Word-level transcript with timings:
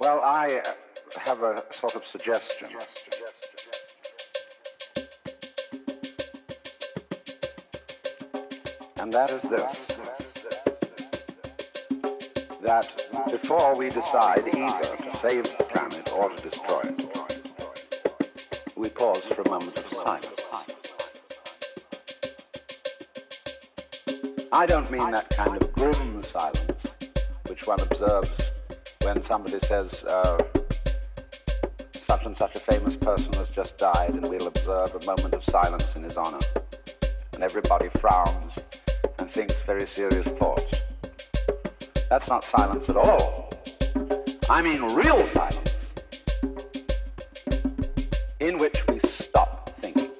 Well, 0.00 0.22
I 0.24 0.62
uh, 0.64 0.72
have 1.26 1.42
a 1.42 1.62
sort 1.78 1.94
of 1.94 2.02
suggestion. 2.10 2.68
And 8.96 9.12
that 9.12 9.30
is 9.30 9.42
this 9.42 9.76
that 12.62 12.88
before 13.30 13.76
we 13.76 13.90
decide 13.90 14.48
either 14.48 14.96
to 14.96 15.18
save 15.20 15.44
the 15.44 15.64
planet 15.64 16.10
or 16.14 16.30
to 16.30 16.48
destroy 16.48 16.80
it, 16.84 17.18
we 18.76 18.88
pause 18.88 19.22
for 19.34 19.42
a 19.42 19.50
moment 19.50 19.78
of 19.78 19.84
silence. 19.92 20.40
I 24.50 24.64
don't 24.64 24.90
mean 24.90 25.10
that 25.10 25.28
kind 25.28 25.60
of 25.60 25.70
grim 25.74 26.24
silence 26.32 26.72
which 27.46 27.66
one 27.66 27.80
observes 27.82 28.30
when 29.14 29.24
somebody 29.24 29.58
says, 29.66 29.92
uh, 30.04 30.38
such 32.06 32.24
and 32.24 32.36
such 32.36 32.54
a 32.54 32.60
famous 32.70 32.94
person 33.00 33.32
has 33.32 33.48
just 33.48 33.76
died, 33.76 34.10
and 34.10 34.24
we'll 34.28 34.46
observe 34.46 34.94
a 34.94 35.04
moment 35.04 35.34
of 35.34 35.42
silence 35.50 35.82
in 35.96 36.04
his 36.04 36.16
honor. 36.16 36.38
And 37.32 37.42
everybody 37.42 37.88
frowns 38.00 38.52
and 39.18 39.28
thinks 39.32 39.54
very 39.66 39.88
serious 39.88 40.28
thoughts. 40.38 40.76
That's 42.08 42.28
not 42.28 42.44
silence 42.56 42.84
at 42.88 42.96
all. 42.96 43.52
I 44.48 44.62
mean 44.62 44.80
real 44.94 45.28
silence, 45.34 45.70
in 48.38 48.58
which 48.58 48.78
we 48.88 49.00
stop 49.18 49.76
thinking 49.80 50.12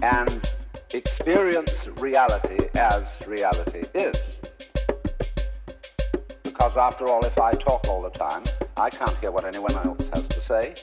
and 0.00 0.48
experience 0.94 1.72
reality 1.98 2.68
as 2.74 3.04
reality 3.26 3.84
is. 3.92 4.37
After 6.78 7.08
all, 7.08 7.24
if 7.26 7.36
I 7.40 7.52
talk 7.54 7.88
all 7.88 8.02
the 8.02 8.10
time, 8.10 8.44
I 8.76 8.88
can't 8.88 9.18
hear 9.18 9.32
what 9.32 9.44
anyone 9.44 9.74
else 9.74 10.00
has 10.14 10.28
to 10.28 10.40
say. 10.46 10.74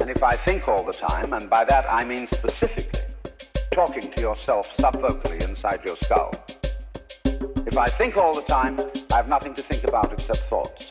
And 0.00 0.08
if 0.08 0.22
I 0.22 0.42
think 0.46 0.66
all 0.66 0.82
the 0.82 0.94
time, 0.94 1.34
and 1.34 1.50
by 1.50 1.66
that 1.66 1.84
I 1.86 2.02
mean 2.02 2.26
specifically 2.32 3.02
talking 3.74 4.10
to 4.10 4.20
yourself 4.22 4.66
subvocally 4.78 5.42
inside 5.46 5.80
your 5.84 5.96
skull, 6.02 6.32
if 7.66 7.76
I 7.76 7.90
think 7.98 8.16
all 8.16 8.34
the 8.34 8.46
time, 8.46 8.80
I 9.12 9.16
have 9.16 9.28
nothing 9.28 9.54
to 9.54 9.62
think 9.64 9.84
about 9.84 10.12
except 10.14 10.40
thoughts. 10.48 10.86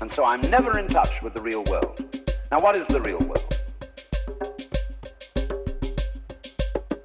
And 0.00 0.10
so 0.10 0.24
I'm 0.24 0.40
never 0.40 0.78
in 0.78 0.88
touch 0.88 1.12
with 1.22 1.34
the 1.34 1.42
real 1.42 1.64
world. 1.64 2.00
Now, 2.50 2.60
what 2.60 2.74
is 2.74 2.86
the 2.88 3.02
real 3.02 3.18
world? 3.18 3.54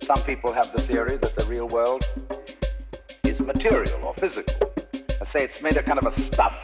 Some 0.05 0.23
people 0.23 0.53
have 0.53 0.73
the 0.73 0.83
theory 0.83 1.17
that 1.17 1.35
the 1.35 1.45
real 1.45 1.67
world 1.67 2.05
is 3.25 3.37
material 3.41 4.01
or 4.05 4.13
physical. 4.13 4.56
It's 5.39 5.61
made 5.61 5.77
of 5.77 5.85
kind 5.85 5.99
of 5.99 6.07
a 6.07 6.25
stuff. 6.33 6.55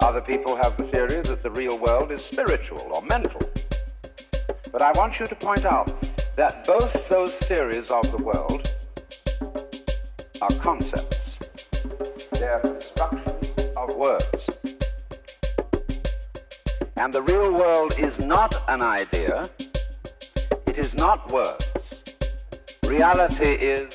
Other 0.00 0.22
people 0.22 0.56
have 0.56 0.78
the 0.78 0.88
theory 0.90 1.20
that 1.20 1.42
the 1.42 1.50
real 1.50 1.78
world 1.78 2.10
is 2.10 2.22
spiritual 2.32 2.90
or 2.90 3.02
mental. 3.02 3.42
But 4.72 4.80
I 4.80 4.92
want 4.92 5.20
you 5.20 5.26
to 5.26 5.34
point 5.34 5.66
out 5.66 5.92
that 6.36 6.66
both 6.66 6.90
those 7.10 7.32
theories 7.44 7.90
of 7.90 8.10
the 8.10 8.16
world 8.16 8.70
are 10.40 10.58
concepts. 10.62 11.16
They're 12.32 12.60
constructions 12.60 13.74
of 13.76 13.94
words. 13.94 14.46
And 16.96 17.12
the 17.12 17.22
real 17.22 17.52
world 17.52 17.92
is 17.98 18.18
not 18.20 18.54
an 18.68 18.80
idea. 18.80 19.50
It 20.66 20.78
is 20.78 20.94
not 20.94 21.30
words. 21.30 21.66
Reality 22.86 23.50
is 23.50 23.92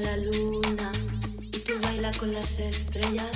la 0.00 0.16
luna 0.16 0.90
y 1.42 1.58
tú 1.58 1.72
bailas 1.82 2.18
con 2.18 2.32
las 2.32 2.58
estrellas. 2.58 3.29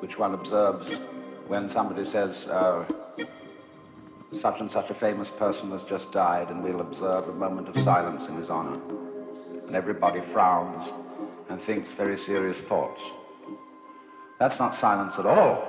Which 0.00 0.18
one 0.18 0.34
observes 0.34 0.96
when 1.46 1.68
somebody 1.68 2.04
says, 2.04 2.46
uh, 2.46 2.84
such 4.40 4.60
and 4.60 4.70
such 4.70 4.90
a 4.90 4.94
famous 4.94 5.28
person 5.38 5.70
has 5.70 5.82
just 5.84 6.12
died, 6.12 6.50
and 6.50 6.62
we'll 6.62 6.80
observe 6.80 7.28
a 7.28 7.32
moment 7.32 7.68
of 7.68 7.82
silence 7.82 8.26
in 8.28 8.36
his 8.36 8.50
honor. 8.50 8.78
And 9.66 9.74
everybody 9.74 10.20
frowns 10.32 10.88
and 11.48 11.60
thinks 11.62 11.90
very 11.90 12.18
serious 12.18 12.58
thoughts. 12.68 13.00
That's 14.38 14.58
not 14.58 14.74
silence 14.74 15.14
at 15.18 15.26
all. 15.26 15.64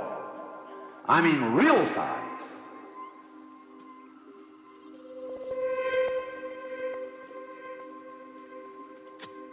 I 1.07 1.21
mean 1.21 1.41
real 1.53 1.85
silence. 1.87 2.25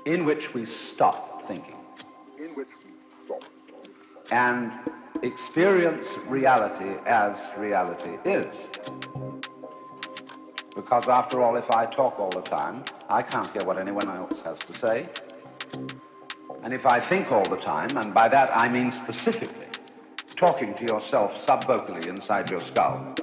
In 0.05 0.24
which 0.24 0.53
we 0.53 0.66
stop 0.66 1.47
thinking. 1.49 1.76
And 4.33 4.72
experience 5.22 6.07
reality 6.27 7.01
as 7.07 7.39
reality 7.57 8.18
is. 8.24 8.47
Because 10.74 11.09
after 11.09 11.43
all, 11.43 11.57
if 11.57 11.70
I 11.70 11.87
talk 11.87 12.18
all 12.18 12.31
the 12.31 12.43
time, 12.43 12.85
I 13.09 13.22
can't 13.22 13.51
hear 13.53 13.64
what 13.64 13.79
anyone 13.79 14.09
else 14.09 14.41
has 14.45 14.59
to 14.59 14.74
say. 14.74 15.09
And 16.62 16.74
if 16.74 16.85
I 16.85 17.01
think 17.01 17.33
all 17.33 17.45
the 17.45 17.57
time, 17.57 17.97
and 17.97 18.12
by 18.12 18.29
that 18.29 18.51
I 18.53 18.68
mean 18.68 18.93
specifically, 18.93 19.66
talking 20.37 20.74
to 20.74 20.83
yourself 20.83 21.33
subvocally 21.47 22.07
inside 22.09 22.51
your 22.51 22.61
skull. 22.61 23.14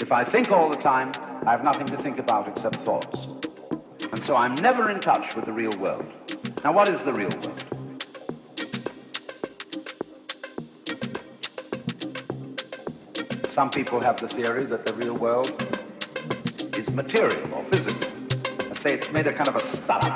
If 0.00 0.10
I 0.10 0.24
think 0.24 0.50
all 0.50 0.70
the 0.70 0.78
time, 0.78 1.12
I 1.46 1.52
have 1.52 1.62
nothing 1.62 1.86
to 1.86 2.02
think 2.02 2.18
about 2.18 2.48
except 2.48 2.76
thoughts. 2.84 3.35
And 4.16 4.24
so 4.24 4.34
I'm 4.34 4.54
never 4.54 4.90
in 4.90 4.98
touch 4.98 5.36
with 5.36 5.44
the 5.44 5.52
real 5.52 5.76
world. 5.78 6.06
Now, 6.64 6.72
what 6.72 6.88
is 6.88 6.98
the 7.02 7.12
real 7.12 7.28
world? 7.28 7.64
Some 13.52 13.68
people 13.68 14.00
have 14.00 14.18
the 14.18 14.26
theory 14.26 14.64
that 14.64 14.86
the 14.86 14.94
real 14.94 15.18
world 15.18 15.50
is 16.78 16.88
material 16.94 17.52
or 17.52 17.62
physical. 17.64 18.08
Let's 18.60 18.80
say 18.80 18.94
it's 18.94 19.12
made 19.12 19.26
of 19.26 19.34
kind 19.34 19.48
of 19.48 19.56
a 19.56 19.60
stuff. 19.84 20.08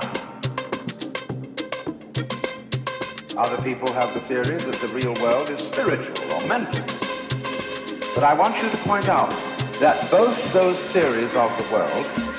Other 3.37 3.63
people 3.63 3.93
have 3.93 4.15
the 4.15 4.21
theory 4.21 4.57
that 4.57 4.81
the 4.81 4.89
real 4.95 5.13
world 5.21 5.51
is 5.51 5.61
spiritual 5.61 6.33
or 6.33 6.47
mental. 6.47 6.87
But 8.15 8.25
I 8.25 8.33
want 8.33 8.57
you 8.63 8.71
to 8.71 8.77
point 8.79 9.11
out 9.11 9.29
that 9.79 10.11
both 10.11 10.53
those 10.55 10.79
theories 10.95 11.35
of 11.35 11.55
the 11.59 11.71
world 11.71 12.31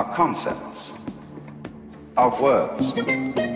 are 0.00 0.16
concepts 0.16 0.88
of 2.16 2.40
words. 2.40 3.49